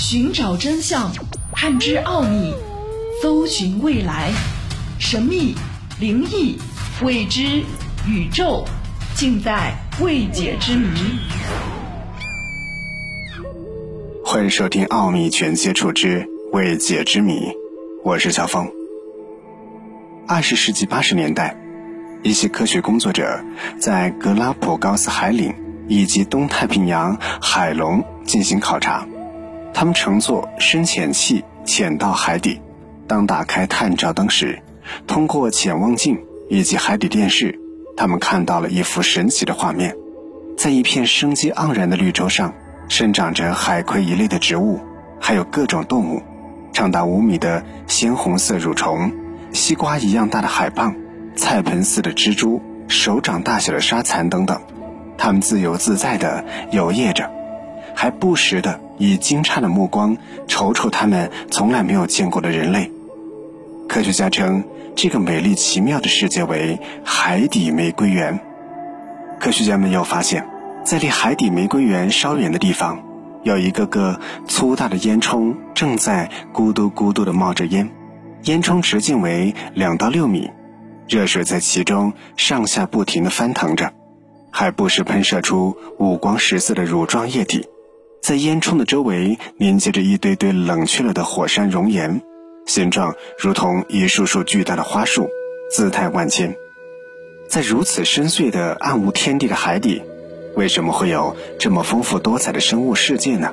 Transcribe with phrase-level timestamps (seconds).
[0.00, 1.12] 寻找真相，
[1.52, 2.54] 探知奥秘，
[3.20, 4.32] 搜寻未来，
[4.98, 5.54] 神秘、
[6.00, 6.56] 灵异、
[7.02, 7.62] 未知、
[8.08, 8.64] 宇宙，
[9.14, 10.88] 尽在未解之谜。
[14.24, 17.34] 欢迎收听《奥秘全接触之未解之谜》，
[18.02, 18.66] 我是小峰。
[20.26, 21.54] 二十世纪八十年代，
[22.22, 23.44] 一些科学工作者
[23.78, 25.54] 在格拉普高斯海岭
[25.88, 29.06] 以及东太平洋海龙进行考察。
[29.72, 32.60] 他们乘坐深潜器潜到海底，
[33.06, 34.62] 当打开探照灯时，
[35.06, 37.58] 通过潜望镜以及海底电视，
[37.96, 39.96] 他们看到了一幅神奇的画面：
[40.56, 42.52] 在一片生机盎然的绿洲上，
[42.88, 44.80] 生长着海葵一类的植物，
[45.20, 46.22] 还有各种动物，
[46.72, 49.12] 长达五米的鲜红色蠕虫。
[49.52, 50.94] 西瓜一样大的海蚌，
[51.34, 54.60] 菜盆似的蜘蛛，手掌大小的沙蚕等等，
[55.18, 57.28] 它们自由自在地游曳着，
[57.94, 62.92] 还不时地以惊诧的目光瞅瞅他们从来没有见过的人类。
[63.88, 64.62] 科学家称
[64.94, 68.38] 这个美丽奇妙的世界为海底玫瑰园。
[69.40, 70.46] 科学家们又发现，
[70.84, 73.02] 在离海底玫瑰园稍远的地方，
[73.42, 77.90] 有一个个粗大的烟囱正在咕嘟咕嘟地冒着烟。
[78.44, 80.50] 烟囱直径为两到六米，
[81.08, 83.92] 热水在其中上下不停地翻腾着，
[84.50, 87.66] 还不时喷射出五光十色的乳状液体。
[88.30, 92.22] 在烟囱的周围连接着一堆堆冷却了的火山熔岩，
[92.64, 95.28] 形状如同一束束巨大的花束，
[95.68, 96.54] 姿态万千。
[97.48, 100.00] 在如此深邃的暗无天地的海底，
[100.54, 103.52] 为什么会有这么丰富多彩的生物世界呢？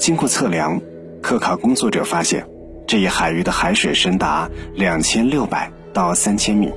[0.00, 0.80] 经过测量，
[1.22, 2.44] 科考工作者发现。
[2.88, 6.72] 这一海域的海水深达两千六百到三千米，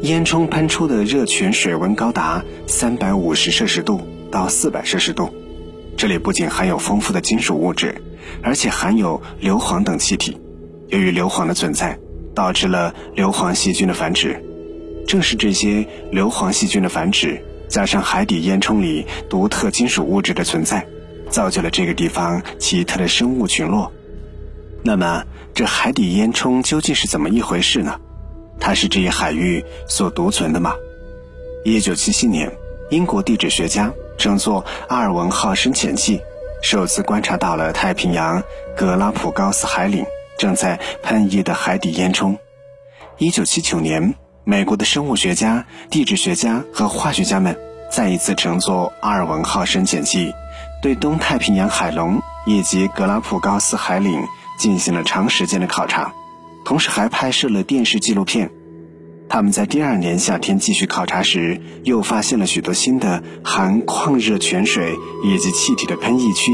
[0.00, 5.28] 烟囱喷出的热泉水温高达三百五十摄氏度到四百摄氏度。
[5.96, 7.94] 这里不仅含有丰富的金属物质，
[8.42, 10.38] 而且含有硫磺等气体。
[10.88, 11.98] 由于硫磺的存在，
[12.34, 14.42] 导致了硫磺细菌的繁殖。
[15.06, 20.86] 正是这些硫磺细菌的繁殖，加上海底烟囱里独特金属物质的存在，
[21.30, 23.90] 造就了这个地方奇特的生物群落。
[24.82, 25.24] 那么，
[25.54, 27.98] 这海底烟囱究竟是怎么一回事呢？
[28.60, 30.74] 它是这一海域所独存的吗？
[31.64, 32.52] 一九七七年，
[32.90, 36.20] 英国地质学家乘坐阿尔文号深潜器，
[36.62, 38.42] 首次观察到了太平洋
[38.76, 40.04] 格拉普高斯海岭
[40.38, 42.36] 正在喷溢的海底烟囱。
[43.18, 47.56] 一九七九年，美国的生物学家、地质学家和化学家们
[47.90, 50.32] 再一次乘坐阿尔文号深潜器，
[50.82, 54.22] 对东太平洋海龙以及格拉普高斯海岭。
[54.58, 56.14] 进行了长时间的考察，
[56.64, 58.50] 同时还拍摄了电视纪录片。
[59.28, 64.94] 他们在第二年夏天继续考察时，又发现了许多新的含矿热泉水
[65.24, 66.52] 以及气体的喷溢区。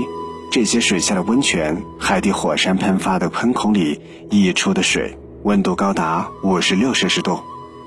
[0.50, 4.00] 这些水下的温泉、海底火山喷发的喷孔里
[4.30, 7.38] 溢出的水，温度高达五十六摄氏度。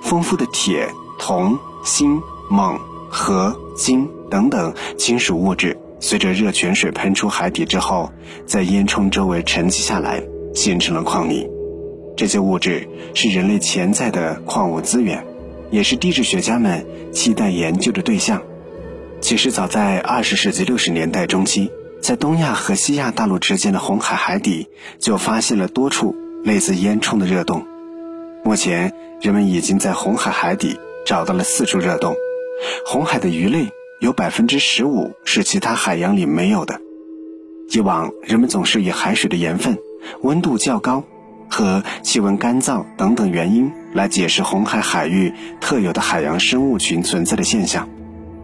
[0.02, 0.88] 丰富的铁、
[1.20, 2.80] 铜、锌、锰、
[3.10, 5.78] 合、金等等金属物质。
[6.00, 8.12] 随着热泉水喷出海底之后，
[8.46, 10.24] 在烟囱周围沉积下来，
[10.54, 11.48] 形成了矿泥。
[12.16, 15.26] 这些物质是人类潜在的矿物资源，
[15.72, 18.42] 也是地质学家们期待研究的对象。
[19.22, 21.72] 其实，早在二十世纪六十年代中期，
[22.02, 24.68] 在东亚和西亚大陆之间的红海海底
[25.00, 27.66] 就发现了多处类似烟囱的热洞。
[28.44, 32.16] 目前，人们已经在红海海底找到了四处热洞。
[32.86, 33.68] 红海的鱼类。
[34.02, 36.82] 有百分之十五是其他海洋里没有的。
[37.72, 39.78] 以往人们总是以海水的盐分、
[40.22, 41.06] 温度较高
[41.50, 47.88] 和气温干燥等等原因来解释红海海域特有的海洋生物群存在的现象。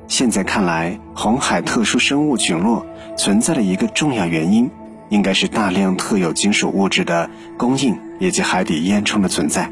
[0.08, 2.86] 现在看来，红海特殊生物群落
[3.18, 4.70] 存在的一个重要原因，
[5.10, 9.72] 应该是大量特有金属物质的供应以及海底烟囱的存在。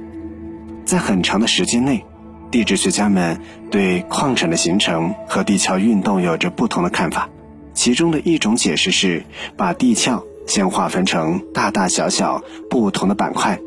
[0.85, 2.05] 在很长的时间内。
[2.51, 7.29] 地质学家们对矿产的形成和地壳运动有着不同的看法，
[7.75, 9.23] 其中的一种解释是
[9.55, 13.59] 把地壳先划分成大大小小不同的板块，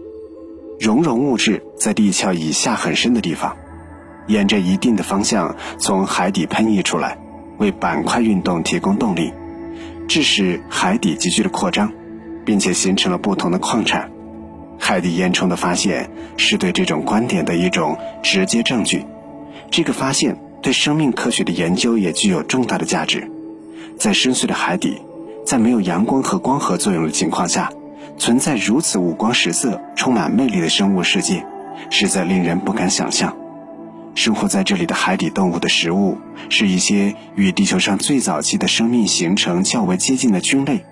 [0.80, 3.56] 熔融物质在地壳以下很深的地方，
[4.26, 7.19] 沿着一定的方向从海底喷溢出来，
[7.58, 9.32] 为板块运动提供动力，
[10.08, 11.92] 致使海底急剧的扩张，
[12.44, 14.10] 并且形成了不同的矿产。
[14.78, 19.04] 海底烟囱的发现是对这种观点的一种直接证据。
[19.70, 23.30] 这个发现对生命科学的研究也具有重大的价值。
[23.96, 25.00] 在深邃的海底，
[25.44, 27.73] 在没有阳光和光合作用的情况下，
[28.19, 31.44] 存在如此五光十色、充满魅力的生物世界，
[31.91, 33.37] 实在令人不敢想象。
[34.15, 36.19] 生活在这里的海底动物的食物
[36.50, 40.85] 是一些与地球上最早期的生命形成较为接近的菌类。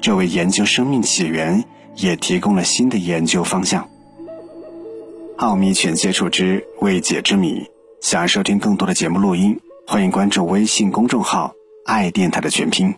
[0.00, 1.64] 这为研究生命起源
[1.96, 3.88] 也提供了新的研究方向。
[5.38, 7.66] 奥秘全接触之未解之谜，
[8.02, 11.54] 想要收听更多的节目录音，欢迎关注微信公众号
[11.86, 12.94] “爱电台”的全拼。